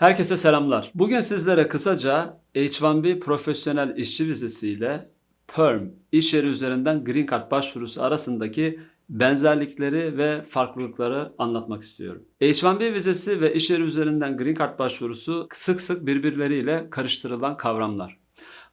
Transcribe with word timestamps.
Herkese 0.00 0.36
selamlar. 0.36 0.90
Bugün 0.94 1.20
sizlere 1.20 1.68
kısaca 1.68 2.40
H1B 2.54 3.18
profesyonel 3.18 3.96
işçi 3.96 4.28
vizesiyle 4.28 5.10
PERM 5.56 5.90
iş 6.12 6.34
yeri 6.34 6.46
üzerinden 6.46 7.04
Green 7.04 7.26
Card 7.26 7.50
başvurusu 7.50 8.02
arasındaki 8.02 8.80
benzerlikleri 9.08 10.18
ve 10.18 10.42
farklılıkları 10.42 11.32
anlatmak 11.38 11.82
istiyorum. 11.82 12.22
H1B 12.40 12.94
vizesi 12.94 13.40
ve 13.40 13.54
iş 13.54 13.70
yeri 13.70 13.82
üzerinden 13.82 14.36
Green 14.36 14.54
Card 14.54 14.78
başvurusu 14.78 15.48
sık 15.52 15.80
sık 15.80 16.06
birbirleriyle 16.06 16.90
karıştırılan 16.90 17.56
kavramlar. 17.56 18.18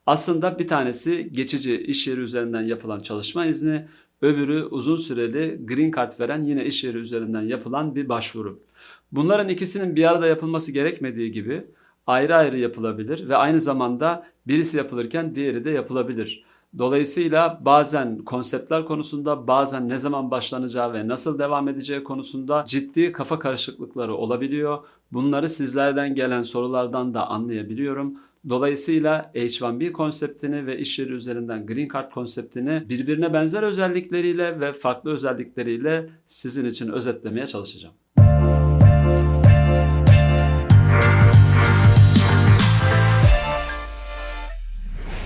Aslında 0.06 0.60
bir 0.60 0.68
tanesi 0.68 1.30
geçici 1.32 1.82
iş 1.82 2.08
yeri 2.08 2.22
üzerinden 2.22 2.62
yapılan 2.62 3.00
çalışma 3.00 3.46
izni, 3.46 3.88
öbürü 4.22 4.64
uzun 4.64 4.96
süreli 4.96 5.60
Green 5.66 5.92
Card 5.92 6.20
veren 6.20 6.44
yine 6.44 6.66
iş 6.66 6.84
yeri 6.84 6.98
üzerinden 6.98 7.42
yapılan 7.42 7.96
bir 7.96 8.10
başvuru. 8.10 8.60
Bunların 9.12 9.50
ikisinin 9.50 9.96
bir 9.96 10.12
arada 10.12 10.28
yapılması 10.28 10.72
gerekmediği 10.72 11.32
gibi 11.32 11.66
ayrı 12.08 12.36
ayrı 12.36 12.58
yapılabilir 12.58 13.30
ve 13.30 13.36
aynı 13.36 13.60
zamanda 13.60 14.28
birisi 14.48 14.78
yapılırken 14.78 15.36
diğeri 15.36 15.66
de 15.66 15.70
yapılabilir. 15.70 16.44
Dolayısıyla 16.78 17.62
bazen 17.66 18.18
konseptler 18.18 18.86
konusunda 18.86 19.48
bazen 19.48 19.90
ne 19.90 19.98
zaman 19.98 20.32
başlanacağı 20.32 20.94
ve 20.94 21.08
nasıl 21.08 21.40
devam 21.40 21.68
edeceği 21.68 22.04
konusunda 22.04 22.64
ciddi 22.68 23.12
kafa 23.12 23.40
karışıklıkları 23.40 24.16
olabiliyor. 24.16 24.78
Bunları 25.12 25.50
sizlerden 25.50 26.16
gelen 26.16 26.44
sorulardan 26.44 27.14
da 27.14 27.28
anlayabiliyorum. 27.28 28.20
Dolayısıyla 28.50 29.32
H1B 29.36 29.92
konseptini 29.92 30.66
ve 30.66 30.80
iş 30.80 31.00
yeri 31.00 31.12
üzerinden 31.12 31.66
Green 31.66 31.88
Card 31.94 32.12
konseptini 32.12 32.90
birbirine 32.90 33.34
benzer 33.34 33.64
özellikleriyle 33.64 34.60
ve 34.60 34.74
farklı 34.74 35.12
özellikleriyle 35.12 36.10
sizin 36.26 36.66
için 36.66 36.92
özetlemeye 36.92 37.46
çalışacağım. 37.46 37.96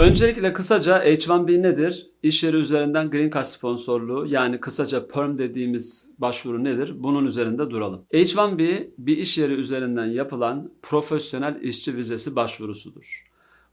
Öncelikle 0.01 0.53
kısaca 0.53 1.05
H1B 1.05 1.61
nedir? 1.61 2.07
İş 2.23 2.43
yeri 2.43 2.57
üzerinden 2.57 3.09
Green 3.09 3.29
Card 3.29 3.43
sponsorluğu 3.43 4.25
yani 4.25 4.59
kısaca 4.59 5.07
PERM 5.07 5.37
dediğimiz 5.37 6.11
başvuru 6.17 6.63
nedir? 6.63 6.93
Bunun 6.95 7.25
üzerinde 7.25 7.69
duralım. 7.69 8.05
H1B 8.13 8.89
bir 8.97 9.17
iş 9.17 9.37
yeri 9.37 9.53
üzerinden 9.53 10.05
yapılan 10.05 10.71
profesyonel 10.81 11.61
işçi 11.61 11.97
vizesi 11.97 12.35
başvurusudur. 12.35 13.27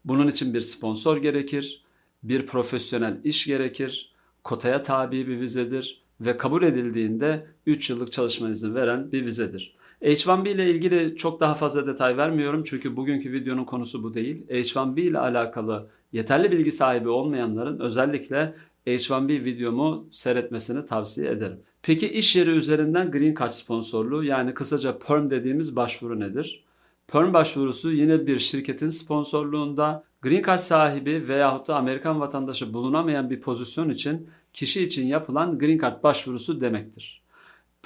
Bunun 0.04 0.28
için 0.28 0.54
bir 0.54 0.60
sponsor 0.60 1.16
gerekir, 1.16 1.84
bir 2.22 2.46
profesyonel 2.46 3.20
iş 3.24 3.46
gerekir, 3.46 4.12
kotaya 4.44 4.82
tabi 4.82 5.26
bir 5.28 5.40
vizedir 5.40 6.02
ve 6.20 6.36
kabul 6.36 6.62
edildiğinde 6.62 7.46
3 7.66 7.90
yıllık 7.90 8.12
çalışma 8.12 8.48
izni 8.48 8.74
veren 8.74 9.12
bir 9.12 9.26
vizedir. 9.26 9.77
H1B 10.02 10.48
ile 10.48 10.70
ilgili 10.70 11.16
çok 11.16 11.40
daha 11.40 11.54
fazla 11.54 11.86
detay 11.86 12.16
vermiyorum 12.16 12.62
çünkü 12.62 12.96
bugünkü 12.96 13.32
videonun 13.32 13.64
konusu 13.64 14.02
bu 14.02 14.14
değil. 14.14 14.46
H1B 14.48 15.00
ile 15.00 15.18
alakalı 15.18 15.88
yeterli 16.12 16.50
bilgi 16.50 16.72
sahibi 16.72 17.08
olmayanların 17.08 17.80
özellikle 17.80 18.54
H1B 18.86 19.44
videomu 19.44 20.08
seyretmesini 20.10 20.86
tavsiye 20.86 21.30
ederim. 21.30 21.60
Peki 21.82 22.08
iş 22.08 22.36
yeri 22.36 22.50
üzerinden 22.50 23.10
Green 23.10 23.34
Card 23.34 23.48
sponsorluğu 23.48 24.24
yani 24.24 24.54
kısaca 24.54 24.98
PERM 24.98 25.30
dediğimiz 25.30 25.76
başvuru 25.76 26.20
nedir? 26.20 26.64
PERM 27.08 27.32
başvurusu 27.32 27.92
yine 27.92 28.26
bir 28.26 28.38
şirketin 28.38 28.88
sponsorluğunda 28.88 30.04
Green 30.22 30.42
Card 30.42 30.58
sahibi 30.58 31.28
veyahut 31.28 31.68
da 31.68 31.76
Amerikan 31.76 32.20
vatandaşı 32.20 32.72
bulunamayan 32.74 33.30
bir 33.30 33.40
pozisyon 33.40 33.90
için 33.90 34.30
kişi 34.52 34.84
için 34.84 35.06
yapılan 35.06 35.58
Green 35.58 35.78
Card 35.78 36.02
başvurusu 36.02 36.60
demektir. 36.60 37.22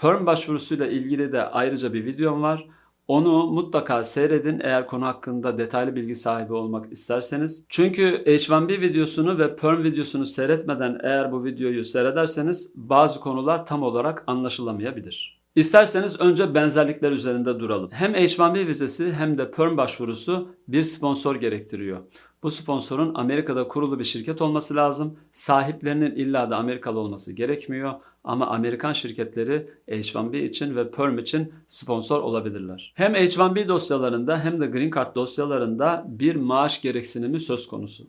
Perm 0.02 0.26
başvurusuyla 0.26 0.86
ilgili 0.86 1.32
de 1.32 1.42
ayrıca 1.42 1.92
bir 1.92 2.04
videom 2.04 2.42
var. 2.42 2.66
Onu 3.08 3.46
mutlaka 3.46 4.04
seyredin 4.04 4.60
eğer 4.62 4.86
konu 4.86 5.06
hakkında 5.06 5.58
detaylı 5.58 5.96
bilgi 5.96 6.14
sahibi 6.14 6.52
olmak 6.52 6.92
isterseniz. 6.92 7.66
Çünkü 7.68 8.22
H1B 8.26 8.80
videosunu 8.80 9.38
ve 9.38 9.56
Perm 9.56 9.84
videosunu 9.84 10.26
seyretmeden 10.26 10.98
eğer 11.02 11.32
bu 11.32 11.44
videoyu 11.44 11.84
seyrederseniz 11.84 12.72
bazı 12.76 13.20
konular 13.20 13.66
tam 13.66 13.82
olarak 13.82 14.24
anlaşılamayabilir. 14.26 15.42
İsterseniz 15.56 16.20
önce 16.20 16.54
benzerlikler 16.54 17.12
üzerinde 17.12 17.60
duralım. 17.60 17.90
Hem 17.92 18.14
H1B 18.14 18.66
vizesi 18.66 19.12
hem 19.12 19.38
de 19.38 19.50
Perm 19.50 19.76
başvurusu 19.76 20.48
bir 20.68 20.82
sponsor 20.82 21.36
gerektiriyor. 21.36 22.00
Bu 22.42 22.50
sponsorun 22.50 23.14
Amerika'da 23.14 23.68
kurulu 23.68 23.98
bir 23.98 24.04
şirket 24.04 24.42
olması 24.42 24.76
lazım. 24.76 25.18
Sahiplerinin 25.32 26.14
illa 26.14 26.50
da 26.50 26.56
Amerikalı 26.56 26.98
olması 26.98 27.32
gerekmiyor. 27.32 27.94
Ama 28.24 28.46
Amerikan 28.46 28.92
şirketleri 28.92 29.68
H1B 29.88 30.44
için 30.44 30.76
ve 30.76 30.90
Perm 30.90 31.18
için 31.18 31.52
sponsor 31.66 32.20
olabilirler. 32.20 32.92
Hem 32.96 33.14
H1B 33.14 33.68
dosyalarında 33.68 34.44
hem 34.44 34.60
de 34.60 34.66
Green 34.66 34.90
Card 34.90 35.14
dosyalarında 35.14 36.04
bir 36.08 36.36
maaş 36.36 36.82
gereksinimi 36.82 37.40
söz 37.40 37.68
konusu. 37.68 38.04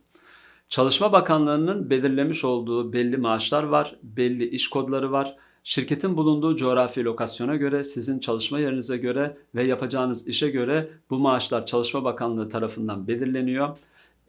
Çalışma 0.70 1.12
Bakanlığı'nın 1.12 1.90
belirlemiş 1.90 2.46
olduğu 2.46 2.94
belli 2.94 3.18
maaşlar 3.18 3.64
var, 3.64 3.96
belli 4.04 4.50
iş 4.50 4.68
kodları 4.68 5.12
var. 5.12 5.36
Şirketin 5.64 6.18
bulunduğu 6.18 6.56
coğrafi 6.56 7.04
lokasyona 7.04 7.56
göre, 7.56 7.84
sizin 7.84 8.20
çalışma 8.20 8.60
yerinize 8.60 8.98
göre 8.98 9.38
ve 9.56 9.64
yapacağınız 9.64 10.28
işe 10.28 10.50
göre 10.50 10.90
bu 11.10 11.20
maaşlar 11.20 11.66
Çalışma 11.66 12.04
Bakanlığı 12.04 12.50
tarafından 12.50 13.08
belirleniyor. 13.08 13.78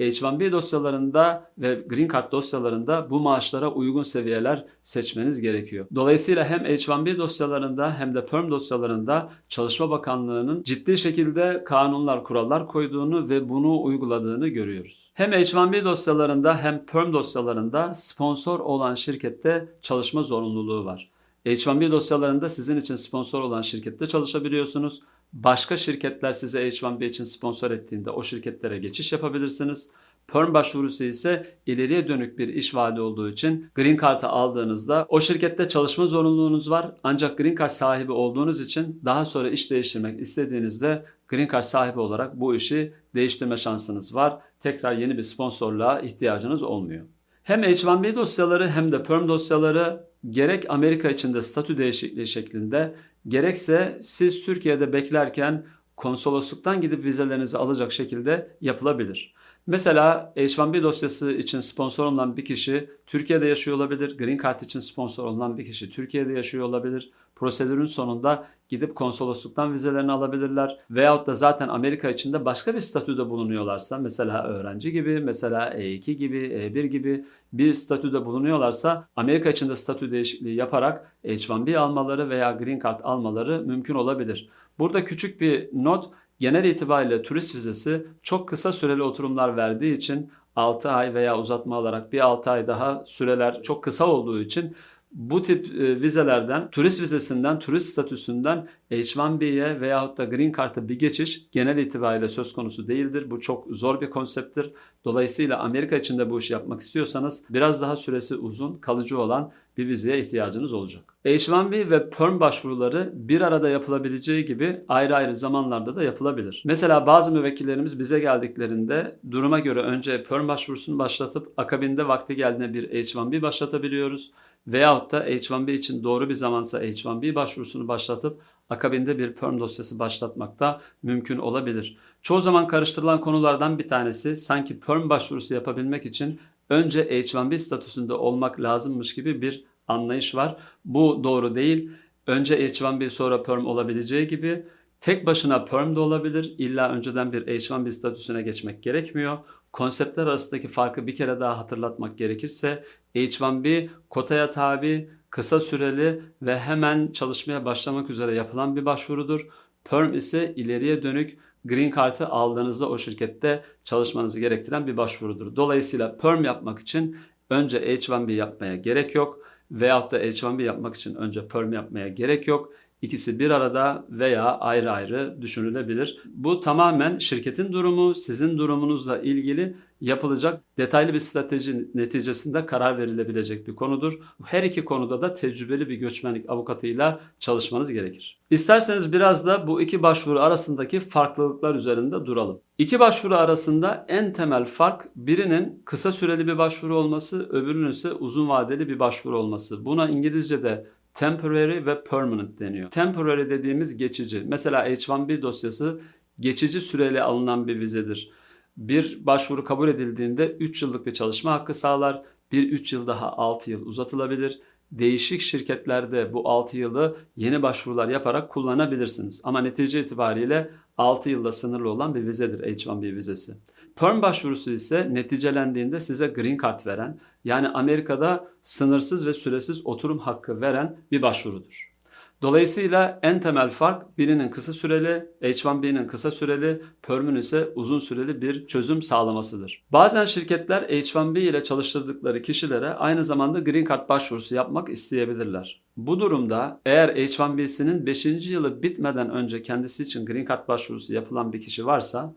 H1B 0.00 0.52
dosyalarında 0.52 1.50
ve 1.58 1.84
Green 1.88 2.08
Card 2.08 2.32
dosyalarında 2.32 3.10
bu 3.10 3.20
maaşlara 3.20 3.72
uygun 3.72 4.02
seviyeler 4.02 4.64
seçmeniz 4.82 5.40
gerekiyor. 5.40 5.86
Dolayısıyla 5.94 6.44
hem 6.44 6.60
H1B 6.60 7.18
dosyalarında 7.18 7.98
hem 7.98 8.14
de 8.14 8.26
PERM 8.26 8.50
dosyalarında 8.50 9.30
Çalışma 9.48 9.90
Bakanlığı'nın 9.90 10.62
ciddi 10.62 10.96
şekilde 10.96 11.64
kanunlar, 11.64 12.24
kurallar 12.24 12.66
koyduğunu 12.66 13.28
ve 13.28 13.48
bunu 13.48 13.82
uyguladığını 13.82 14.48
görüyoruz. 14.48 15.10
Hem 15.14 15.32
H1B 15.32 15.84
dosyalarında 15.84 16.56
hem 16.56 16.86
PERM 16.86 17.12
dosyalarında 17.12 17.94
sponsor 17.94 18.60
olan 18.60 18.94
şirkette 18.94 19.68
çalışma 19.82 20.22
zorunluluğu 20.22 20.84
var. 20.84 21.10
H1B 21.46 21.90
dosyalarında 21.90 22.48
sizin 22.48 22.76
için 22.76 22.96
sponsor 22.96 23.42
olan 23.42 23.62
şirkette 23.62 24.06
çalışabiliyorsunuz. 24.06 25.00
Başka 25.34 25.76
şirketler 25.76 26.32
size 26.32 26.68
H1B 26.68 27.04
için 27.04 27.24
sponsor 27.24 27.70
ettiğinde 27.70 28.10
o 28.10 28.22
şirketlere 28.22 28.78
geçiş 28.78 29.12
yapabilirsiniz. 29.12 29.90
Perm 30.26 30.54
başvurusu 30.54 31.04
ise 31.04 31.46
ileriye 31.66 32.08
dönük 32.08 32.38
bir 32.38 32.48
iş 32.48 32.74
vaadi 32.74 33.00
olduğu 33.00 33.30
için 33.30 33.70
Green 33.74 33.96
Card'ı 33.96 34.28
aldığınızda 34.28 35.06
o 35.08 35.20
şirkette 35.20 35.68
çalışma 35.68 36.06
zorunluluğunuz 36.06 36.70
var. 36.70 36.92
Ancak 37.02 37.38
Green 37.38 37.56
Card 37.56 37.68
sahibi 37.68 38.12
olduğunuz 38.12 38.60
için 38.60 39.00
daha 39.04 39.24
sonra 39.24 39.50
iş 39.50 39.70
değiştirmek 39.70 40.20
istediğinizde 40.20 41.04
Green 41.28 41.48
Card 41.52 41.62
sahibi 41.62 42.00
olarak 42.00 42.40
bu 42.40 42.54
işi 42.54 42.92
değiştirme 43.14 43.56
şansınız 43.56 44.14
var. 44.14 44.38
Tekrar 44.60 44.92
yeni 44.92 45.16
bir 45.16 45.22
sponsorluğa 45.22 46.00
ihtiyacınız 46.00 46.62
olmuyor. 46.62 47.04
Hem 47.42 47.62
H1B 47.62 48.14
dosyaları 48.14 48.68
hem 48.68 48.92
de 48.92 49.02
Perm 49.02 49.28
dosyaları 49.28 50.06
gerek 50.30 50.64
Amerika 50.68 51.10
içinde 51.10 51.42
statü 51.42 51.78
değişikliği 51.78 52.26
şeklinde 52.26 52.94
gerekse 53.28 53.98
siz 54.02 54.46
Türkiye'de 54.46 54.92
beklerken 54.92 55.66
konsolosluktan 55.96 56.80
gidip 56.80 57.04
vizelerinizi 57.04 57.58
alacak 57.58 57.92
şekilde 57.92 58.56
yapılabilir. 58.60 59.34
Mesela 59.66 60.32
H1B 60.36 60.82
dosyası 60.82 61.32
için 61.32 61.60
sponsor 61.60 62.04
olan 62.04 62.36
bir 62.36 62.44
kişi 62.44 62.90
Türkiye'de 63.06 63.46
yaşıyor 63.46 63.76
olabilir. 63.76 64.18
Green 64.18 64.38
Card 64.42 64.60
için 64.60 64.80
sponsor 64.80 65.24
olan 65.24 65.58
bir 65.58 65.64
kişi 65.64 65.90
Türkiye'de 65.90 66.32
yaşıyor 66.32 66.64
olabilir. 66.64 67.10
Prosedürün 67.36 67.86
sonunda 67.86 68.46
gidip 68.68 68.94
konsolosluktan 68.94 69.72
vizelerini 69.72 70.12
alabilirler. 70.12 70.78
Veyahut 70.90 71.26
da 71.26 71.34
zaten 71.34 71.68
Amerika 71.68 72.10
içinde 72.10 72.44
başka 72.44 72.74
bir 72.74 72.80
statüde 72.80 73.30
bulunuyorlarsa 73.30 73.98
mesela 73.98 74.44
öğrenci 74.44 74.92
gibi, 74.92 75.20
mesela 75.20 75.74
E2 75.74 76.12
gibi, 76.12 76.38
E1 76.38 76.86
gibi 76.86 77.24
bir 77.52 77.72
statüde 77.72 78.26
bulunuyorlarsa 78.26 79.08
Amerika 79.16 79.50
içinde 79.50 79.74
statü 79.74 80.10
değişikliği 80.10 80.54
yaparak 80.54 81.16
H1B 81.24 81.78
almaları 81.78 82.30
veya 82.30 82.52
Green 82.52 82.80
Card 82.82 83.00
almaları 83.02 83.60
mümkün 83.60 83.94
olabilir. 83.94 84.48
Burada 84.78 85.04
küçük 85.04 85.40
bir 85.40 85.68
not 85.72 86.10
genel 86.40 86.64
itibariyle 86.64 87.22
turist 87.22 87.54
vizesi 87.54 88.06
çok 88.22 88.48
kısa 88.48 88.72
süreli 88.72 89.02
oturumlar 89.02 89.56
verdiği 89.56 89.96
için 89.96 90.30
6 90.56 90.90
ay 90.90 91.14
veya 91.14 91.38
uzatma 91.38 91.76
alarak 91.76 92.12
bir 92.12 92.20
6 92.20 92.50
ay 92.50 92.66
daha 92.66 93.02
süreler 93.06 93.62
çok 93.62 93.84
kısa 93.84 94.06
olduğu 94.06 94.40
için 94.40 94.76
bu 95.14 95.42
tip 95.42 95.66
e, 95.80 96.02
vizelerden, 96.02 96.70
turist 96.70 97.02
vizesinden, 97.02 97.58
turist 97.58 97.88
statüsünden 97.88 98.68
H1B'ye 98.90 99.80
veyahut 99.80 100.18
da 100.18 100.24
Green 100.24 100.52
Card'a 100.56 100.88
bir 100.88 100.98
geçiş 100.98 101.50
genel 101.52 101.78
itibariyle 101.78 102.28
söz 102.28 102.52
konusu 102.52 102.88
değildir. 102.88 103.30
Bu 103.30 103.40
çok 103.40 103.66
zor 103.70 104.00
bir 104.00 104.10
konsepttir. 104.10 104.72
Dolayısıyla 105.04 105.58
Amerika 105.58 105.96
içinde 105.96 106.30
bu 106.30 106.38
işi 106.38 106.52
yapmak 106.52 106.80
istiyorsanız 106.80 107.44
biraz 107.50 107.82
daha 107.82 107.96
süresi 107.96 108.36
uzun, 108.36 108.78
kalıcı 108.78 109.20
olan 109.20 109.52
bir 109.76 109.88
vizeye 109.88 110.20
ihtiyacınız 110.20 110.72
olacak. 110.72 111.14
H1B 111.24 111.90
ve 111.90 112.10
PERM 112.10 112.40
başvuruları 112.40 113.12
bir 113.14 113.40
arada 113.40 113.68
yapılabileceği 113.68 114.44
gibi 114.44 114.80
ayrı 114.88 115.16
ayrı 115.16 115.36
zamanlarda 115.36 115.96
da 115.96 116.02
yapılabilir. 116.02 116.62
Mesela 116.66 117.06
bazı 117.06 117.32
müvekkillerimiz 117.32 117.98
bize 117.98 118.20
geldiklerinde 118.20 119.18
duruma 119.30 119.60
göre 119.60 119.80
önce 119.80 120.24
PERM 120.24 120.48
başvurusunu 120.48 120.98
başlatıp 120.98 121.52
akabinde 121.56 122.08
vakti 122.08 122.36
geldiğinde 122.36 122.74
bir 122.74 122.90
H1B 122.90 123.42
başlatabiliyoruz. 123.42 124.32
Veyahut 124.66 125.12
da 125.12 125.28
H1B 125.28 125.72
için 125.72 126.04
doğru 126.04 126.28
bir 126.28 126.34
zamansa 126.34 126.84
H1B 126.84 127.34
başvurusunu 127.34 127.88
başlatıp 127.88 128.40
akabinde 128.70 129.18
bir 129.18 129.32
perm 129.32 129.60
dosyası 129.60 129.98
başlatmak 129.98 130.60
da 130.60 130.80
mümkün 131.02 131.38
olabilir. 131.38 131.96
Çoğu 132.22 132.40
zaman 132.40 132.66
karıştırılan 132.66 133.20
konulardan 133.20 133.78
bir 133.78 133.88
tanesi 133.88 134.36
sanki 134.36 134.80
perm 134.80 135.08
başvurusu 135.08 135.54
yapabilmek 135.54 136.06
için 136.06 136.40
önce 136.70 137.02
H1B 137.02 137.58
statüsünde 137.58 138.14
olmak 138.14 138.60
lazımmış 138.60 139.14
gibi 139.14 139.42
bir 139.42 139.64
anlayış 139.88 140.34
var. 140.34 140.56
Bu 140.84 141.20
doğru 141.24 141.54
değil. 141.54 141.90
Önce 142.26 142.66
H1B 142.66 143.10
sonra 143.10 143.42
perm 143.42 143.66
olabileceği 143.66 144.26
gibi 144.26 144.66
tek 145.00 145.26
başına 145.26 145.64
perm 145.64 145.96
de 145.96 146.00
olabilir. 146.00 146.54
İlla 146.58 146.88
önceden 146.92 147.32
bir 147.32 147.46
H1B 147.46 147.90
statüsüne 147.90 148.42
geçmek 148.42 148.82
gerekmiyor. 148.82 149.38
Konseptler 149.74 150.26
arasındaki 150.26 150.68
farkı 150.68 151.06
bir 151.06 151.14
kere 151.14 151.40
daha 151.40 151.58
hatırlatmak 151.58 152.18
gerekirse 152.18 152.84
H1B 153.14 153.88
kotaya 154.10 154.50
tabi, 154.50 155.10
kısa 155.30 155.60
süreli 155.60 156.22
ve 156.42 156.58
hemen 156.58 157.12
çalışmaya 157.12 157.64
başlamak 157.64 158.10
üzere 158.10 158.34
yapılan 158.34 158.76
bir 158.76 158.84
başvurudur. 158.84 159.48
Perm 159.84 160.14
ise 160.14 160.54
ileriye 160.56 161.02
dönük 161.02 161.38
Green 161.64 161.92
Card'ı 161.96 162.26
aldığınızda 162.26 162.88
o 162.88 162.98
şirkette 162.98 163.64
çalışmanızı 163.84 164.40
gerektiren 164.40 164.86
bir 164.86 164.96
başvurudur. 164.96 165.56
Dolayısıyla 165.56 166.16
Perm 166.16 166.44
yapmak 166.44 166.78
için 166.78 167.16
önce 167.50 167.78
H1B 167.78 168.32
yapmaya 168.32 168.76
gerek 168.76 169.14
yok 169.14 169.38
veyahut 169.70 170.12
da 170.12 170.24
H1B 170.24 170.62
yapmak 170.62 170.94
için 170.94 171.14
önce 171.14 171.48
Perm 171.48 171.72
yapmaya 171.72 172.08
gerek 172.08 172.48
yok. 172.48 172.72
İkisi 173.04 173.38
bir 173.38 173.50
arada 173.50 174.06
veya 174.10 174.58
ayrı 174.58 174.90
ayrı 174.90 175.38
düşünülebilir. 175.40 176.18
Bu 176.34 176.60
tamamen 176.60 177.18
şirketin 177.18 177.72
durumu, 177.72 178.14
sizin 178.14 178.58
durumunuzla 178.58 179.18
ilgili 179.18 179.76
yapılacak 180.00 180.60
detaylı 180.78 181.14
bir 181.14 181.18
strateji 181.18 181.88
neticesinde 181.94 182.66
karar 182.66 182.98
verilebilecek 182.98 183.68
bir 183.68 183.74
konudur. 183.74 184.18
Her 184.44 184.62
iki 184.62 184.84
konuda 184.84 185.22
da 185.22 185.34
tecrübeli 185.34 185.88
bir 185.88 185.94
göçmenlik 185.94 186.50
avukatıyla 186.50 187.20
çalışmanız 187.38 187.92
gerekir. 187.92 188.36
İsterseniz 188.50 189.12
biraz 189.12 189.46
da 189.46 189.66
bu 189.66 189.82
iki 189.82 190.02
başvuru 190.02 190.40
arasındaki 190.40 191.00
farklılıklar 191.00 191.74
üzerinde 191.74 192.26
duralım. 192.26 192.60
İki 192.78 193.00
başvuru 193.00 193.34
arasında 193.36 194.06
en 194.08 194.32
temel 194.32 194.64
fark 194.64 195.08
birinin 195.16 195.82
kısa 195.84 196.12
süreli 196.12 196.46
bir 196.46 196.58
başvuru 196.58 196.96
olması, 196.96 197.48
öbürünün 197.50 197.90
ise 197.90 198.12
uzun 198.12 198.48
vadeli 198.48 198.88
bir 198.88 198.98
başvuru 198.98 199.38
olması. 199.38 199.84
Buna 199.84 200.08
İngilizce'de 200.08 200.86
temporary 201.14 201.86
ve 201.86 202.04
permanent 202.04 202.58
deniyor. 202.58 202.90
Temporary 202.90 203.50
dediğimiz 203.50 203.96
geçici. 203.96 204.42
Mesela 204.46 204.88
H1B 204.88 205.42
dosyası 205.42 206.00
geçici 206.40 206.80
süreli 206.80 207.22
alınan 207.22 207.66
bir 207.66 207.80
vizedir. 207.80 208.30
Bir 208.76 209.26
başvuru 209.26 209.64
kabul 209.64 209.88
edildiğinde 209.88 210.56
3 210.60 210.82
yıllık 210.82 211.06
bir 211.06 211.14
çalışma 211.14 211.52
hakkı 211.52 211.74
sağlar. 211.74 212.22
Bir 212.52 212.72
3 212.72 212.92
yıl 212.92 213.06
daha 213.06 213.32
6 213.32 213.70
yıl 213.70 213.86
uzatılabilir. 213.86 214.60
Değişik 214.90 215.40
şirketlerde 215.40 216.32
bu 216.32 216.48
6 216.48 216.78
yılı 216.78 217.16
yeni 217.36 217.62
başvurular 217.62 218.08
yaparak 218.08 218.50
kullanabilirsiniz. 218.50 219.40
Ama 219.44 219.60
netice 219.60 220.00
itibariyle 220.00 220.70
6 220.98 221.30
yılda 221.30 221.52
sınırlı 221.52 221.90
olan 221.90 222.14
bir 222.14 222.26
vizedir 222.26 222.60
H1B 222.60 223.16
vizesi. 223.16 223.54
Perm 223.96 224.22
başvurusu 224.22 224.70
ise 224.70 225.08
neticelendiğinde 225.14 226.00
size 226.00 226.26
green 226.26 226.58
card 226.62 226.86
veren 226.86 227.20
yani 227.44 227.68
Amerika'da 227.68 228.48
sınırsız 228.62 229.26
ve 229.26 229.32
süresiz 229.32 229.86
oturum 229.86 230.18
hakkı 230.18 230.60
veren 230.60 230.96
bir 231.12 231.22
başvurudur. 231.22 231.93
Dolayısıyla 232.42 233.18
en 233.22 233.40
temel 233.40 233.70
fark 233.70 234.18
birinin 234.18 234.48
kısa 234.48 234.72
süreli, 234.72 235.28
H1B'nin 235.42 236.06
kısa 236.06 236.30
süreli, 236.30 236.82
Perm'ün 237.02 237.36
ise 237.36 237.68
uzun 237.74 237.98
süreli 237.98 238.42
bir 238.42 238.66
çözüm 238.66 239.02
sağlamasıdır. 239.02 239.84
Bazen 239.92 240.24
şirketler 240.24 240.82
H1B 240.82 241.38
ile 241.38 241.62
çalıştırdıkları 241.62 242.42
kişilere 242.42 242.88
aynı 242.88 243.24
zamanda 243.24 243.58
Green 243.58 243.84
Card 243.84 244.08
başvurusu 244.08 244.54
yapmak 244.54 244.88
isteyebilirler. 244.88 245.82
Bu 245.96 246.20
durumda 246.20 246.80
eğer 246.86 247.08
H1B'sinin 247.08 248.06
5. 248.06 248.26
yılı 248.50 248.82
bitmeden 248.82 249.30
önce 249.30 249.62
kendisi 249.62 250.02
için 250.02 250.26
Green 250.26 250.46
Card 250.46 250.68
başvurusu 250.68 251.12
yapılan 251.12 251.52
bir 251.52 251.60
kişi 251.60 251.86
varsa 251.86 252.34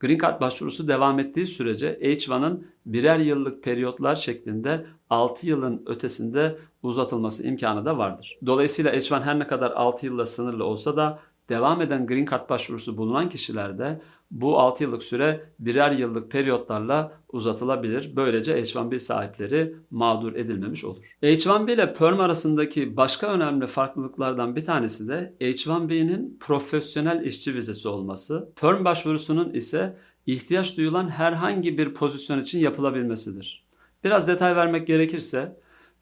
Green 0.00 0.18
Card 0.18 0.40
başvurusu 0.40 0.88
devam 0.88 1.18
ettiği 1.18 1.46
sürece 1.46 1.98
H1'ın 2.02 2.66
birer 2.86 3.18
yıllık 3.18 3.62
periyotlar 3.62 4.14
şeklinde 4.14 4.86
6 5.10 5.46
yılın 5.46 5.82
ötesinde 5.86 6.58
uzatılması 6.82 7.46
imkanı 7.46 7.84
da 7.84 7.98
vardır. 7.98 8.38
Dolayısıyla 8.46 8.94
H1 8.94 9.22
her 9.22 9.38
ne 9.38 9.46
kadar 9.46 9.70
6 9.70 10.06
yılla 10.06 10.26
sınırlı 10.26 10.64
olsa 10.64 10.96
da 10.96 11.18
devam 11.48 11.80
eden 11.80 12.06
Green 12.06 12.26
Card 12.30 12.50
başvurusu 12.50 12.96
bulunan 12.96 13.28
kişilerde 13.28 14.00
bu 14.30 14.58
6 14.58 14.84
yıllık 14.84 15.02
süre 15.02 15.52
birer 15.58 15.90
yıllık 15.90 16.30
periyotlarla 16.30 17.12
uzatılabilir. 17.32 18.16
Böylece 18.16 18.60
H1B 18.60 18.98
sahipleri 18.98 19.76
mağdur 19.90 20.34
edilmemiş 20.34 20.84
olur. 20.84 21.16
H1B 21.22 21.74
ile 21.74 21.92
Perm 21.92 22.20
arasındaki 22.20 22.96
başka 22.96 23.26
önemli 23.26 23.66
farklılıklardan 23.66 24.56
bir 24.56 24.64
tanesi 24.64 25.08
de 25.08 25.34
H1B'nin 25.40 26.36
profesyonel 26.40 27.24
işçi 27.24 27.54
vizesi 27.54 27.88
olması. 27.88 28.52
Perm 28.60 28.84
başvurusunun 28.84 29.52
ise 29.52 29.96
ihtiyaç 30.26 30.76
duyulan 30.76 31.08
herhangi 31.08 31.78
bir 31.78 31.94
pozisyon 31.94 32.40
için 32.40 32.58
yapılabilmesidir. 32.58 33.66
Biraz 34.04 34.28
detay 34.28 34.56
vermek 34.56 34.86
gerekirse 34.86 35.56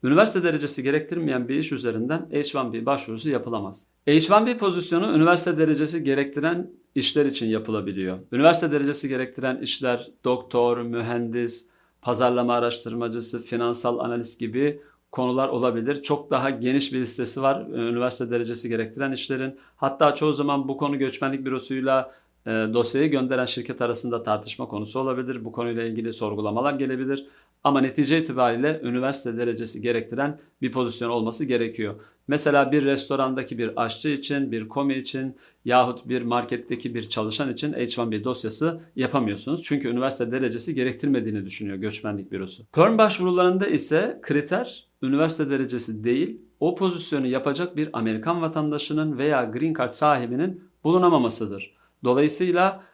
Üniversite 0.05 0.43
derecesi 0.43 0.83
gerektirmeyen 0.83 1.49
bir 1.49 1.55
iş 1.55 1.73
üzerinden 1.73 2.29
H1B 2.33 2.87
başvurusu 2.87 3.31
yapılamaz. 3.31 3.87
H1B 4.06 4.59
pozisyonu 4.59 5.17
üniversite 5.17 5.59
derecesi 5.59 6.05
gerektiren 6.05 6.71
işler 6.95 7.27
için 7.27 7.47
yapılabiliyor. 7.47 8.19
Üniversite 8.33 8.73
derecesi 8.73 9.09
gerektiren 9.09 9.59
işler 9.59 10.11
doktor, 10.25 10.79
mühendis, 10.79 11.69
pazarlama 12.03 12.55
araştırmacısı, 12.55 13.43
finansal 13.43 13.99
analist 13.99 14.41
gibi 14.41 14.81
konular 15.12 15.49
olabilir. 15.49 16.03
Çok 16.03 16.31
daha 16.31 16.51
geniş 16.51 16.93
bir 16.93 17.01
listesi 17.01 17.43
var 17.43 17.67
üniversite 17.67 18.31
derecesi 18.31 18.69
gerektiren 18.69 19.12
işlerin. 19.12 19.59
Hatta 19.77 20.15
çoğu 20.15 20.33
zaman 20.33 20.69
bu 20.69 20.77
konu 20.77 20.99
göçmenlik 20.99 21.45
bürosuyla 21.45 22.01
e, 22.03 22.24
dosyayı 22.46 23.11
gönderen 23.11 23.44
şirket 23.44 23.82
arasında 23.82 24.23
tartışma 24.23 24.69
konusu 24.69 25.00
olabilir. 25.00 25.44
Bu 25.44 25.52
konuyla 25.52 25.82
ilgili 25.82 26.12
sorgulamalar 26.12 26.73
gelebilir. 26.73 27.26
Ama 27.64 27.81
netice 27.81 28.19
itibariyle 28.19 28.81
üniversite 28.82 29.37
derecesi 29.37 29.82
gerektiren 29.82 30.38
bir 30.62 30.73
pozisyon 30.73 31.11
olması 31.11 31.44
gerekiyor. 31.44 31.94
Mesela 32.29 32.73
bir 32.73 32.85
restorandaki 32.85 33.58
bir 33.58 33.82
aşçı 33.82 34.08
için, 34.08 34.52
bir 34.52 34.69
komi 34.69 34.94
için 34.94 35.37
yahut 35.64 36.08
bir 36.08 36.23
marketteki 36.23 36.94
bir 36.94 37.08
çalışan 37.08 37.52
için 37.52 37.73
H1B 37.73 38.25
dosyası 38.25 38.81
yapamıyorsunuz. 38.96 39.62
Çünkü 39.62 39.88
üniversite 39.88 40.32
derecesi 40.32 40.75
gerektirmediğini 40.75 41.44
düşünüyor 41.44 41.76
göçmenlik 41.76 42.32
bürosu. 42.32 42.62
Perm 42.73 42.99
başvurularında 42.99 43.67
ise 43.67 44.19
kriter 44.23 44.87
üniversite 45.02 45.50
derecesi 45.50 46.05
değil, 46.05 46.41
o 46.61 46.75
pozisyonu 46.75 47.26
yapacak 47.26 47.76
bir 47.76 47.88
Amerikan 47.93 48.43
vatandaşının 48.43 49.19
veya 49.19 49.44
green 49.44 49.75
card 49.75 49.91
sahibinin 49.91 50.64
bulunamamasıdır. 50.85 51.75
Dolayısıyla 52.05 52.85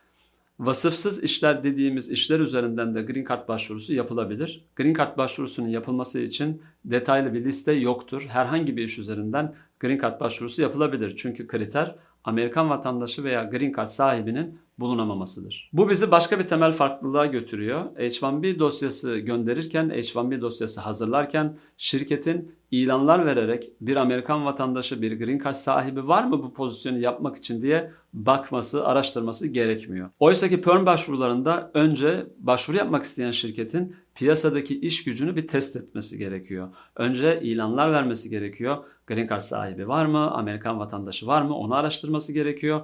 Vasıfsız 0.60 1.24
işler 1.24 1.64
dediğimiz 1.64 2.10
işler 2.10 2.40
üzerinden 2.40 2.94
de 2.94 3.02
Green 3.02 3.24
Card 3.28 3.48
başvurusu 3.48 3.94
yapılabilir. 3.94 4.64
Green 4.76 4.94
Card 4.94 5.18
başvurusunun 5.18 5.68
yapılması 5.68 6.20
için 6.20 6.62
detaylı 6.84 7.34
bir 7.34 7.44
liste 7.44 7.72
yoktur. 7.72 8.26
Herhangi 8.28 8.76
bir 8.76 8.84
iş 8.84 8.98
üzerinden 8.98 9.54
Green 9.80 9.98
Card 9.98 10.20
başvurusu 10.20 10.62
yapılabilir. 10.62 11.16
Çünkü 11.16 11.46
kriter 11.46 11.94
Amerikan 12.24 12.70
vatandaşı 12.70 13.24
veya 13.24 13.44
Green 13.44 13.72
Card 13.72 13.86
sahibinin 13.86 14.58
bulunamamasıdır. 14.80 15.70
Bu 15.72 15.90
bizi 15.90 16.10
başka 16.10 16.38
bir 16.38 16.44
temel 16.44 16.72
farklılığa 16.72 17.26
götürüyor. 17.26 17.84
H1B 17.96 18.58
dosyası 18.58 19.18
gönderirken, 19.18 19.88
H1B 19.88 20.40
dosyası 20.40 20.80
hazırlarken 20.80 21.58
şirketin 21.76 22.52
ilanlar 22.70 23.26
vererek 23.26 23.72
bir 23.80 23.96
Amerikan 23.96 24.44
vatandaşı, 24.44 25.02
bir 25.02 25.18
green 25.18 25.38
card 25.44 25.54
sahibi 25.54 26.08
var 26.08 26.24
mı 26.24 26.42
bu 26.42 26.52
pozisyonu 26.52 26.98
yapmak 26.98 27.36
için 27.36 27.62
diye 27.62 27.90
bakması, 28.12 28.86
araştırması 28.86 29.48
gerekmiyor. 29.48 30.10
Oysa 30.18 30.48
ki 30.48 30.60
perm 30.60 30.86
başvurularında 30.86 31.70
önce 31.74 32.26
başvuru 32.38 32.76
yapmak 32.76 33.02
isteyen 33.02 33.30
şirketin 33.30 33.96
piyasadaki 34.14 34.80
iş 34.80 35.04
gücünü 35.04 35.36
bir 35.36 35.48
test 35.48 35.76
etmesi 35.76 36.18
gerekiyor. 36.18 36.68
Önce 36.96 37.40
ilanlar 37.42 37.92
vermesi 37.92 38.30
gerekiyor. 38.30 38.84
Green 39.06 39.28
card 39.28 39.40
sahibi 39.40 39.88
var 39.88 40.06
mı? 40.06 40.30
Amerikan 40.30 40.78
vatandaşı 40.78 41.26
var 41.26 41.42
mı? 41.42 41.54
Onu 41.54 41.74
araştırması 41.74 42.32
gerekiyor. 42.32 42.80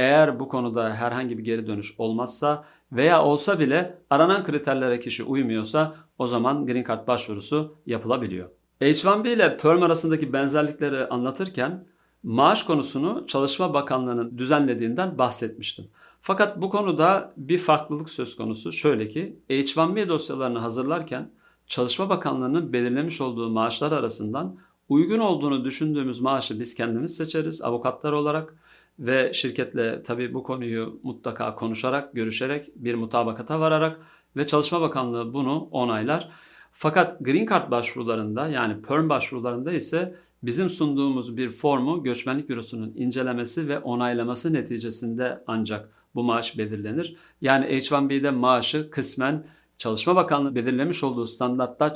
Eğer 0.00 0.40
bu 0.40 0.48
konuda 0.48 0.94
herhangi 0.94 1.38
bir 1.38 1.44
geri 1.44 1.66
dönüş 1.66 1.94
olmazsa 1.98 2.64
veya 2.92 3.24
olsa 3.24 3.60
bile 3.60 3.98
aranan 4.10 4.44
kriterlere 4.44 5.00
kişi 5.00 5.24
uymuyorsa 5.24 5.94
o 6.18 6.26
zaman 6.26 6.66
Green 6.66 6.84
Card 6.88 7.06
başvurusu 7.06 7.74
yapılabiliyor. 7.86 8.48
H1B 8.80 9.28
ile 9.28 9.56
Perm 9.56 9.82
arasındaki 9.82 10.32
benzerlikleri 10.32 11.06
anlatırken 11.08 11.84
maaş 12.22 12.62
konusunu 12.62 13.26
Çalışma 13.26 13.74
Bakanlığı'nın 13.74 14.38
düzenlediğinden 14.38 15.18
bahsetmiştim. 15.18 15.84
Fakat 16.20 16.62
bu 16.62 16.70
konuda 16.70 17.32
bir 17.36 17.58
farklılık 17.58 18.10
söz 18.10 18.36
konusu. 18.36 18.72
Şöyle 18.72 19.08
ki 19.08 19.36
H1B 19.50 20.08
dosyalarını 20.08 20.58
hazırlarken 20.58 21.30
Çalışma 21.66 22.08
Bakanlığı'nın 22.08 22.72
belirlemiş 22.72 23.20
olduğu 23.20 23.50
maaşlar 23.50 23.92
arasından 23.92 24.56
uygun 24.88 25.18
olduğunu 25.18 25.64
düşündüğümüz 25.64 26.20
maaşı 26.20 26.60
biz 26.60 26.74
kendimiz 26.74 27.16
seçeriz 27.16 27.62
avukatlar 27.62 28.12
olarak 28.12 28.54
ve 29.00 29.32
şirketle 29.32 30.02
tabii 30.02 30.34
bu 30.34 30.42
konuyu 30.42 31.00
mutlaka 31.02 31.54
konuşarak, 31.54 32.14
görüşerek 32.14 32.70
bir 32.76 32.94
mutabakata 32.94 33.60
vararak 33.60 34.00
ve 34.36 34.46
Çalışma 34.46 34.80
Bakanlığı 34.80 35.34
bunu 35.34 35.58
onaylar. 35.70 36.30
Fakat 36.72 37.20
Green 37.20 37.46
Card 37.46 37.70
başvurularında 37.70 38.48
yani 38.48 38.82
Perm 38.82 39.08
başvurularında 39.08 39.72
ise 39.72 40.14
bizim 40.42 40.68
sunduğumuz 40.68 41.36
bir 41.36 41.48
formu 41.48 42.02
göçmenlik 42.02 42.48
bürosunun 42.48 42.92
incelemesi 42.96 43.68
ve 43.68 43.78
onaylaması 43.78 44.52
neticesinde 44.52 45.44
ancak 45.46 45.88
bu 46.14 46.22
maaş 46.22 46.58
belirlenir. 46.58 47.16
Yani 47.40 47.66
H1B'de 47.66 48.30
maaşı 48.30 48.90
kısmen 48.90 49.46
Çalışma 49.78 50.16
Bakanlığı 50.16 50.54
belirlemiş 50.54 51.04
olduğu 51.04 51.26
standartlar 51.26 51.94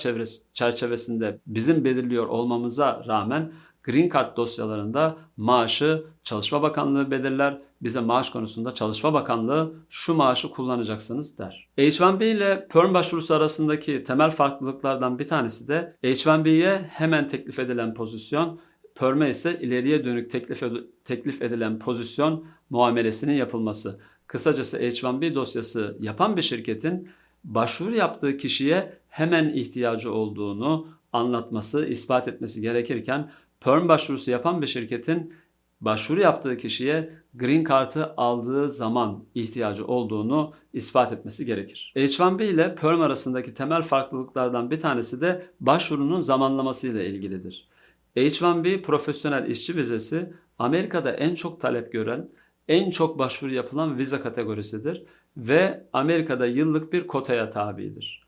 çerçevesinde 0.52 1.40
bizim 1.46 1.84
belirliyor 1.84 2.26
olmamıza 2.26 3.04
rağmen 3.08 3.52
Green 3.84 4.08
Card 4.08 4.36
dosyalarında 4.36 5.16
maaşı 5.36 6.04
Çalışma 6.24 6.62
Bakanlığı 6.62 7.10
belirler. 7.10 7.62
Bize 7.82 8.00
maaş 8.00 8.30
konusunda 8.30 8.74
Çalışma 8.74 9.12
Bakanlığı 9.12 9.74
şu 9.88 10.14
maaşı 10.14 10.50
kullanacaksınız 10.50 11.38
der. 11.38 11.68
H1B 11.78 12.24
ile 12.24 12.68
PERM 12.68 12.94
başvurusu 12.94 13.34
arasındaki 13.34 14.04
temel 14.04 14.30
farklılıklardan 14.30 15.18
bir 15.18 15.26
tanesi 15.26 15.68
de 15.68 15.96
H1B'ye 16.04 16.78
hemen 16.78 17.28
teklif 17.28 17.58
edilen 17.58 17.94
pozisyon, 17.94 18.60
PERM'e 18.94 19.28
ise 19.28 19.58
ileriye 19.60 20.04
dönük 20.04 20.30
teklif, 20.30 20.62
teklif 21.04 21.42
edilen 21.42 21.78
pozisyon 21.78 22.44
muamelesinin 22.70 23.32
yapılması. 23.32 24.00
Kısacası 24.26 24.78
H1B 24.78 25.34
dosyası 25.34 25.96
yapan 26.00 26.36
bir 26.36 26.42
şirketin 26.42 27.08
başvuru 27.44 27.94
yaptığı 27.94 28.36
kişiye 28.36 28.98
hemen 29.08 29.48
ihtiyacı 29.48 30.12
olduğunu 30.12 30.86
anlatması, 31.12 31.86
ispat 31.86 32.28
etmesi 32.28 32.60
gerekirken 32.60 33.30
perm 33.64 33.88
başvurusu 33.88 34.30
yapan 34.30 34.62
bir 34.62 34.66
şirketin 34.66 35.34
başvuru 35.80 36.20
yaptığı 36.20 36.56
kişiye 36.56 37.10
green 37.34 37.64
card'ı 37.64 38.14
aldığı 38.16 38.70
zaman 38.70 39.24
ihtiyacı 39.34 39.86
olduğunu 39.86 40.52
ispat 40.72 41.12
etmesi 41.12 41.46
gerekir. 41.46 41.92
H1B 41.96 42.44
ile 42.44 42.74
perm 42.74 43.00
arasındaki 43.00 43.54
temel 43.54 43.82
farklılıklardan 43.82 44.70
bir 44.70 44.80
tanesi 44.80 45.20
de 45.20 45.46
başvurunun 45.60 46.20
zamanlaması 46.20 46.88
ile 46.88 47.06
ilgilidir. 47.06 47.68
H1B 48.16 48.82
profesyonel 48.82 49.50
işçi 49.50 49.76
vizesi 49.76 50.32
Amerika'da 50.58 51.12
en 51.12 51.34
çok 51.34 51.60
talep 51.60 51.92
gören, 51.92 52.28
en 52.68 52.90
çok 52.90 53.18
başvuru 53.18 53.54
yapılan 53.54 53.98
vize 53.98 54.20
kategorisidir 54.20 55.04
ve 55.36 55.86
Amerika'da 55.92 56.46
yıllık 56.46 56.92
bir 56.92 57.06
kotaya 57.06 57.50
tabidir. 57.50 58.23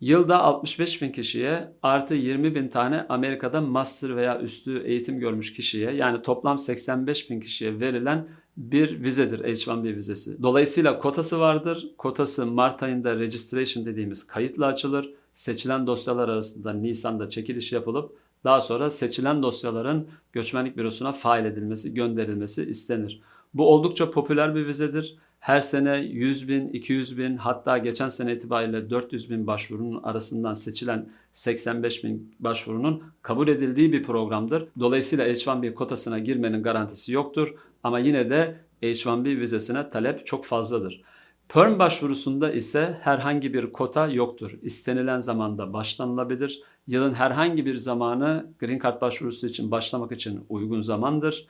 Yılda 0.00 0.42
65 0.42 1.02
bin 1.02 1.12
kişiye 1.12 1.72
artı 1.82 2.14
20 2.14 2.54
bin 2.54 2.68
tane 2.68 3.06
Amerika'da 3.08 3.60
master 3.60 4.16
veya 4.16 4.40
üstü 4.40 4.82
eğitim 4.84 5.20
görmüş 5.20 5.52
kişiye 5.52 5.90
yani 5.92 6.22
toplam 6.22 6.58
85 6.58 7.30
bin 7.30 7.40
kişiye 7.40 7.80
verilen 7.80 8.28
bir 8.56 9.04
vizedir 9.04 9.38
H1B 9.38 9.96
vizesi. 9.96 10.42
Dolayısıyla 10.42 10.98
kotası 10.98 11.40
vardır. 11.40 11.94
Kotası 11.98 12.46
Mart 12.46 12.82
ayında 12.82 13.16
registration 13.16 13.86
dediğimiz 13.86 14.26
kayıtla 14.26 14.66
açılır. 14.66 15.10
Seçilen 15.32 15.86
dosyalar 15.86 16.28
arasında 16.28 16.72
Nisan'da 16.72 17.28
çekiliş 17.28 17.72
yapılıp 17.72 18.12
daha 18.44 18.60
sonra 18.60 18.90
seçilen 18.90 19.42
dosyaların 19.42 20.06
göçmenlik 20.32 20.76
bürosuna 20.76 21.12
fail 21.12 21.44
edilmesi, 21.44 21.94
gönderilmesi 21.94 22.64
istenir. 22.70 23.20
Bu 23.54 23.74
oldukça 23.74 24.10
popüler 24.10 24.54
bir 24.54 24.66
vizedir. 24.66 25.18
Her 25.40 25.60
sene 25.60 25.96
100 25.96 26.48
bin, 26.48 26.68
200 26.68 27.18
bin 27.18 27.36
hatta 27.36 27.78
geçen 27.78 28.08
sene 28.08 28.32
itibariyle 28.32 28.90
400 28.90 29.30
bin 29.30 29.46
başvurunun 29.46 30.02
arasından 30.02 30.54
seçilen 30.54 31.08
85 31.32 32.04
bin 32.04 32.34
başvurunun 32.40 33.02
kabul 33.22 33.48
edildiği 33.48 33.92
bir 33.92 34.02
programdır. 34.02 34.68
Dolayısıyla 34.78 35.28
H1B 35.28 35.74
kotasına 35.74 36.18
girmenin 36.18 36.62
garantisi 36.62 37.12
yoktur 37.12 37.54
ama 37.84 37.98
yine 37.98 38.30
de 38.30 38.56
H1B 38.82 39.40
vizesine 39.40 39.90
talep 39.90 40.26
çok 40.26 40.44
fazladır. 40.44 41.02
Perm 41.48 41.78
başvurusunda 41.78 42.52
ise 42.52 42.98
herhangi 43.00 43.54
bir 43.54 43.72
kota 43.72 44.06
yoktur. 44.06 44.58
İstenilen 44.62 45.20
zamanda 45.20 45.72
başlanılabilir. 45.72 46.62
Yılın 46.86 47.14
herhangi 47.14 47.66
bir 47.66 47.76
zamanı 47.76 48.46
Green 48.58 48.78
Card 48.78 49.00
başvurusu 49.00 49.46
için 49.46 49.70
başlamak 49.70 50.12
için 50.12 50.44
uygun 50.48 50.80
zamandır. 50.80 51.46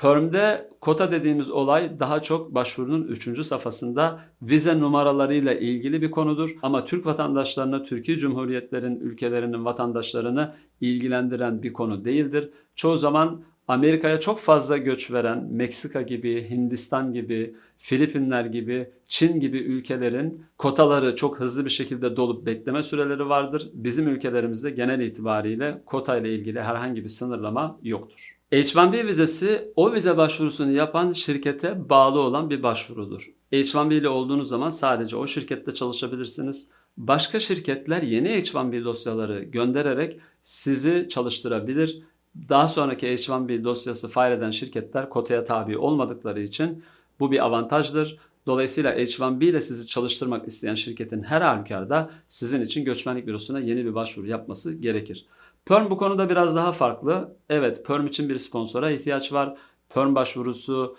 Perm'de 0.00 0.70
kota 0.80 1.12
dediğimiz 1.12 1.50
olay 1.50 2.00
daha 2.00 2.22
çok 2.22 2.54
başvurunun 2.54 3.02
3. 3.02 3.46
safhasında 3.46 4.20
vize 4.42 4.80
numaralarıyla 4.80 5.54
ilgili 5.54 6.02
bir 6.02 6.10
konudur. 6.10 6.56
Ama 6.62 6.84
Türk 6.84 7.06
vatandaşlarına, 7.06 7.82
Türkiye 7.82 8.18
Cumhuriyetlerin 8.18 9.00
ülkelerinin 9.00 9.64
vatandaşlarını 9.64 10.52
ilgilendiren 10.80 11.62
bir 11.62 11.72
konu 11.72 12.04
değildir. 12.04 12.50
Çoğu 12.74 12.96
zaman 12.96 13.42
Amerika'ya 13.68 14.20
çok 14.20 14.38
fazla 14.38 14.76
göç 14.76 15.12
veren 15.12 15.44
Meksika 15.52 16.02
gibi, 16.02 16.50
Hindistan 16.50 17.12
gibi, 17.12 17.56
Filipinler 17.78 18.44
gibi, 18.44 18.90
Çin 19.04 19.40
gibi 19.40 19.58
ülkelerin 19.58 20.44
kotaları 20.58 21.16
çok 21.16 21.40
hızlı 21.40 21.64
bir 21.64 21.70
şekilde 21.70 22.16
dolup 22.16 22.46
bekleme 22.46 22.82
süreleri 22.82 23.28
vardır. 23.28 23.70
Bizim 23.74 24.08
ülkelerimizde 24.08 24.70
genel 24.70 25.00
itibariyle 25.00 25.82
kota 25.86 26.16
ile 26.16 26.34
ilgili 26.34 26.60
herhangi 26.62 27.04
bir 27.04 27.08
sınırlama 27.08 27.78
yoktur. 27.82 28.39
H1B 28.52 29.06
vizesi 29.06 29.72
o 29.76 29.92
vize 29.92 30.16
başvurusunu 30.16 30.72
yapan 30.72 31.12
şirkete 31.12 31.90
bağlı 31.90 32.20
olan 32.20 32.50
bir 32.50 32.62
başvurudur. 32.62 33.30
H1B 33.52 33.94
ile 33.94 34.08
olduğunuz 34.08 34.48
zaman 34.48 34.70
sadece 34.70 35.16
o 35.16 35.26
şirkette 35.26 35.74
çalışabilirsiniz. 35.74 36.68
Başka 36.96 37.38
şirketler 37.38 38.02
yeni 38.02 38.28
H1B 38.28 38.84
dosyaları 38.84 39.42
göndererek 39.42 40.20
sizi 40.42 41.06
çalıştırabilir. 41.10 42.02
Daha 42.48 42.68
sonraki 42.68 43.06
H1B 43.06 43.64
dosyası 43.64 44.08
file 44.08 44.32
eden 44.32 44.50
şirketler 44.50 45.08
kotaya 45.08 45.44
tabi 45.44 45.78
olmadıkları 45.78 46.40
için 46.42 46.82
bu 47.20 47.32
bir 47.32 47.44
avantajdır. 47.44 48.18
Dolayısıyla 48.46 48.94
H1B 48.94 49.44
ile 49.44 49.60
sizi 49.60 49.86
çalıştırmak 49.86 50.48
isteyen 50.48 50.74
şirketin 50.74 51.22
her 51.22 51.40
halükarda 51.40 52.10
sizin 52.28 52.60
için 52.60 52.84
göçmenlik 52.84 53.26
bürosuna 53.26 53.60
yeni 53.60 53.84
bir 53.84 53.94
başvuru 53.94 54.26
yapması 54.26 54.74
gerekir. 54.74 55.26
Perm 55.66 55.90
bu 55.90 55.96
konuda 55.96 56.30
biraz 56.30 56.56
daha 56.56 56.72
farklı. 56.72 57.36
Evet 57.48 57.86
Perm 57.86 58.06
için 58.06 58.28
bir 58.28 58.38
sponsora 58.38 58.90
ihtiyaç 58.90 59.32
var. 59.32 59.58
Perm 59.88 60.14
başvurusu 60.14 60.96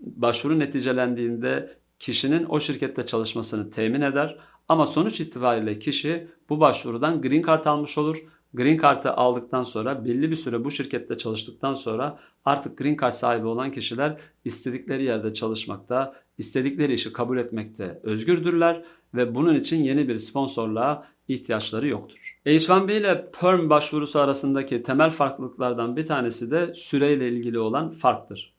başvuru 0.00 0.58
neticelendiğinde 0.58 1.78
kişinin 1.98 2.46
o 2.48 2.60
şirkette 2.60 3.06
çalışmasını 3.06 3.70
temin 3.70 4.00
eder. 4.00 4.38
Ama 4.68 4.86
sonuç 4.86 5.20
itibariyle 5.20 5.78
kişi 5.78 6.28
bu 6.48 6.60
başvurudan 6.60 7.22
green 7.22 7.42
card 7.42 7.64
almış 7.64 7.98
olur. 7.98 8.24
Green 8.56 8.78
Card'ı 8.78 9.12
aldıktan 9.12 9.62
sonra 9.62 10.04
belli 10.04 10.30
bir 10.30 10.36
süre 10.36 10.64
bu 10.64 10.70
şirkette 10.70 11.18
çalıştıktan 11.18 11.74
sonra 11.74 12.18
artık 12.44 12.78
Green 12.78 12.96
Card 13.00 13.12
sahibi 13.12 13.46
olan 13.46 13.70
kişiler 13.70 14.16
istedikleri 14.44 15.04
yerde 15.04 15.34
çalışmakta, 15.34 16.14
istedikleri 16.38 16.92
işi 16.92 17.12
kabul 17.12 17.38
etmekte 17.38 18.00
özgürdürler 18.02 18.84
ve 19.14 19.34
bunun 19.34 19.54
için 19.54 19.84
yeni 19.84 20.08
bir 20.08 20.18
sponsorluğa 20.18 21.06
ihtiyaçları 21.28 21.88
yoktur. 21.88 22.40
H1B 22.46 22.92
ile 22.92 23.30
PERM 23.40 23.70
başvurusu 23.70 24.20
arasındaki 24.20 24.82
temel 24.82 25.10
farklılıklardan 25.10 25.96
bir 25.96 26.06
tanesi 26.06 26.50
de 26.50 26.74
süreyle 26.74 27.28
ilgili 27.28 27.58
olan 27.58 27.90
farktır. 27.90 28.56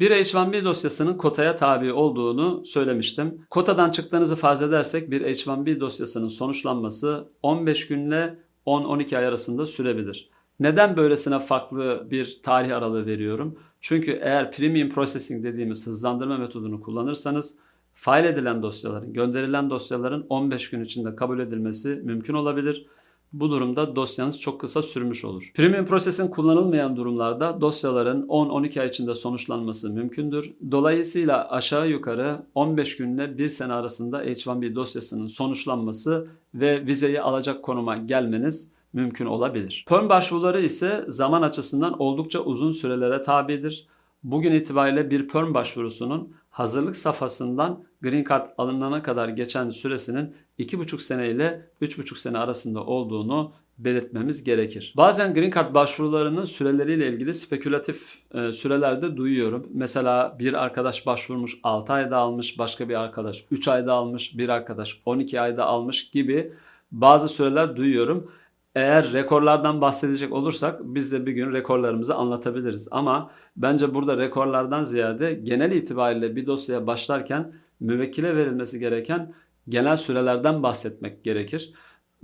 Bir 0.00 0.10
H1B 0.10 0.64
dosyasının 0.64 1.16
kotaya 1.16 1.56
tabi 1.56 1.92
olduğunu 1.92 2.64
söylemiştim. 2.64 3.46
Kotadan 3.50 3.90
çıktığınızı 3.90 4.36
farz 4.36 4.62
edersek 4.62 5.10
bir 5.10 5.20
H1B 5.20 5.80
dosyasının 5.80 6.28
sonuçlanması 6.28 7.28
15 7.42 7.88
günle 7.88 8.38
10-12 8.66 9.18
ay 9.18 9.26
arasında 9.26 9.66
sürebilir. 9.66 10.30
Neden 10.60 10.96
böylesine 10.96 11.38
farklı 11.38 12.06
bir 12.10 12.40
tarih 12.42 12.76
aralığı 12.76 13.06
veriyorum? 13.06 13.58
Çünkü 13.80 14.10
eğer 14.22 14.50
premium 14.50 14.90
processing 14.90 15.44
dediğimiz 15.44 15.86
hızlandırma 15.86 16.38
metodunu 16.38 16.80
kullanırsanız 16.80 17.58
fail 17.94 18.24
edilen 18.24 18.62
dosyaların, 18.62 19.12
gönderilen 19.12 19.70
dosyaların 19.70 20.26
15 20.28 20.70
gün 20.70 20.80
içinde 20.80 21.14
kabul 21.16 21.38
edilmesi 21.38 21.88
mümkün 22.04 22.34
olabilir. 22.34 22.86
Bu 23.32 23.50
durumda 23.50 23.96
dosyanız 23.96 24.40
çok 24.40 24.60
kısa 24.60 24.82
sürmüş 24.82 25.24
olur. 25.24 25.52
Premium 25.54 25.86
Processing 25.86 26.34
kullanılmayan 26.34 26.96
durumlarda 26.96 27.60
dosyaların 27.60 28.26
10-12 28.26 28.80
ay 28.80 28.88
içinde 28.88 29.14
sonuçlanması 29.14 29.90
mümkündür. 29.90 30.52
Dolayısıyla 30.70 31.50
aşağı 31.50 31.88
yukarı 31.88 32.42
15 32.54 32.96
günle 32.96 33.38
1 33.38 33.48
sene 33.48 33.72
arasında 33.72 34.24
H1B 34.24 34.74
dosyasının 34.74 35.26
sonuçlanması 35.26 36.28
ve 36.54 36.86
vizeyi 36.86 37.20
alacak 37.20 37.62
konuma 37.62 37.96
gelmeniz 37.96 38.70
mümkün 38.92 39.26
olabilir. 39.26 39.84
Perm 39.88 40.08
başvuruları 40.08 40.60
ise 40.60 41.04
zaman 41.08 41.42
açısından 41.42 42.02
oldukça 42.02 42.40
uzun 42.40 42.72
sürelere 42.72 43.22
tabidir. 43.22 43.86
Bugün 44.22 44.52
itibariyle 44.52 45.10
bir 45.10 45.28
perm 45.28 45.54
başvurusunun 45.54 46.34
hazırlık 46.50 46.96
safhasından 46.96 47.84
Green 48.02 48.24
Card 48.28 48.50
alınana 48.58 49.02
kadar 49.02 49.28
geçen 49.28 49.70
süresinin 49.70 50.34
2,5 50.58 50.98
sene 50.98 51.30
ile 51.30 51.66
3,5 51.82 52.18
sene 52.18 52.38
arasında 52.38 52.84
olduğunu 52.84 53.52
belirtmemiz 53.78 54.44
gerekir. 54.44 54.94
Bazen 54.96 55.34
Green 55.34 55.50
Card 55.50 55.74
başvurularının 55.74 56.44
süreleriyle 56.44 57.12
ilgili 57.12 57.34
spekülatif 57.34 58.18
e, 58.34 58.52
sürelerde 58.52 59.16
duyuyorum. 59.16 59.66
Mesela 59.74 60.36
bir 60.38 60.64
arkadaş 60.64 61.06
başvurmuş 61.06 61.58
6 61.62 61.92
ayda 61.92 62.16
almış, 62.16 62.58
başka 62.58 62.88
bir 62.88 62.94
arkadaş 62.94 63.44
3 63.50 63.68
ayda 63.68 63.92
almış, 63.92 64.38
bir 64.38 64.48
arkadaş 64.48 65.00
12 65.06 65.40
ayda 65.40 65.66
almış 65.66 66.10
gibi 66.10 66.52
bazı 66.92 67.28
süreler 67.28 67.76
duyuyorum. 67.76 68.32
Eğer 68.74 69.12
rekorlardan 69.12 69.80
bahsedecek 69.80 70.32
olursak 70.32 70.80
biz 70.84 71.12
de 71.12 71.26
bir 71.26 71.32
gün 71.32 71.52
rekorlarımızı 71.52 72.14
anlatabiliriz. 72.14 72.88
Ama 72.90 73.30
bence 73.56 73.94
burada 73.94 74.16
rekorlardan 74.16 74.82
ziyade 74.82 75.34
genel 75.34 75.72
itibariyle 75.72 76.36
bir 76.36 76.46
dosyaya 76.46 76.86
başlarken 76.86 77.52
müvekkile 77.80 78.36
verilmesi 78.36 78.78
gereken 78.78 79.34
genel 79.68 79.96
sürelerden 79.96 80.62
bahsetmek 80.62 81.24
gerekir. 81.24 81.72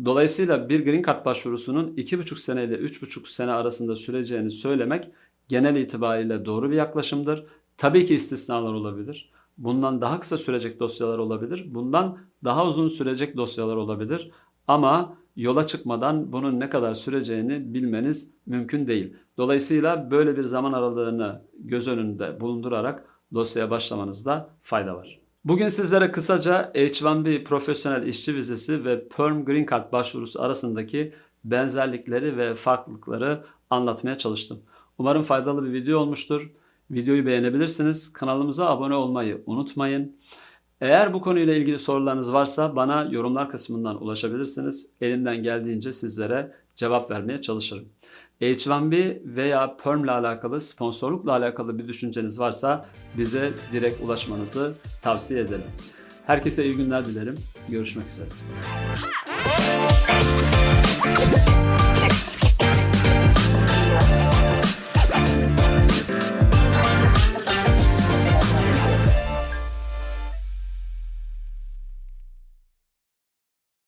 Dolayısıyla 0.04 0.68
bir 0.68 0.84
Green 0.84 1.02
Card 1.02 1.24
başvurusunun 1.24 1.96
2,5 1.96 2.38
sene 2.38 2.64
ile 2.64 2.74
3,5 2.74 3.28
sene 3.28 3.52
arasında 3.52 3.96
süreceğini 3.96 4.50
söylemek 4.50 5.10
genel 5.48 5.76
itibariyle 5.76 6.44
doğru 6.44 6.70
bir 6.70 6.76
yaklaşımdır. 6.76 7.46
Tabii 7.76 8.06
ki 8.06 8.14
istisnalar 8.14 8.72
olabilir. 8.72 9.32
Bundan 9.58 10.00
daha 10.00 10.20
kısa 10.20 10.38
sürecek 10.38 10.80
dosyalar 10.80 11.18
olabilir. 11.18 11.64
Bundan 11.74 12.18
daha 12.44 12.66
uzun 12.66 12.88
sürecek 12.88 13.36
dosyalar 13.36 13.76
olabilir. 13.76 14.30
Ama 14.68 15.16
yola 15.36 15.66
çıkmadan 15.66 16.32
bunun 16.32 16.60
ne 16.60 16.68
kadar 16.68 16.94
süreceğini 16.94 17.74
bilmeniz 17.74 18.30
mümkün 18.46 18.86
değil. 18.86 19.14
Dolayısıyla 19.36 20.10
böyle 20.10 20.36
bir 20.36 20.44
zaman 20.44 20.72
aralığını 20.72 21.42
göz 21.58 21.88
önünde 21.88 22.40
bulundurarak 22.40 23.04
dosyaya 23.34 23.70
başlamanızda 23.70 24.50
fayda 24.62 24.96
var. 24.96 25.20
Bugün 25.44 25.68
sizlere 25.68 26.12
kısaca 26.12 26.72
H1B 26.74 27.44
profesyonel 27.44 28.06
işçi 28.06 28.36
vizesi 28.36 28.84
ve 28.84 29.08
Perm 29.08 29.44
Green 29.44 29.66
Card 29.70 29.92
başvurusu 29.92 30.42
arasındaki 30.42 31.12
benzerlikleri 31.44 32.36
ve 32.36 32.54
farklılıkları 32.54 33.44
anlatmaya 33.70 34.18
çalıştım. 34.18 34.58
Umarım 34.98 35.22
faydalı 35.22 35.64
bir 35.64 35.72
video 35.72 35.98
olmuştur. 35.98 36.52
Videoyu 36.90 37.26
beğenebilirsiniz. 37.26 38.12
Kanalımıza 38.12 38.66
abone 38.66 38.94
olmayı 38.94 39.42
unutmayın. 39.46 40.16
Eğer 40.80 41.14
bu 41.14 41.20
konuyla 41.20 41.54
ilgili 41.54 41.78
sorularınız 41.78 42.32
varsa 42.32 42.76
bana 42.76 43.08
yorumlar 43.10 43.50
kısmından 43.50 44.02
ulaşabilirsiniz. 44.02 44.90
Elimden 45.00 45.42
geldiğince 45.42 45.92
sizlere 45.92 46.52
cevap 46.74 47.10
vermeye 47.10 47.40
çalışırım. 47.40 47.84
H1B 48.40 49.20
veya 49.36 49.76
Perm 49.76 50.04
ile 50.04 50.10
alakalı, 50.10 50.60
sponsorlukla 50.60 51.32
alakalı 51.32 51.78
bir 51.78 51.88
düşünceniz 51.88 52.40
varsa 52.40 52.84
bize 53.18 53.50
direkt 53.72 54.00
ulaşmanızı 54.04 54.74
tavsiye 55.02 55.40
ederim. 55.40 55.64
Herkese 56.26 56.64
iyi 56.64 56.74
günler 56.74 57.06
dilerim. 57.06 57.34
Görüşmek 57.68 58.06
üzere. 58.12 58.28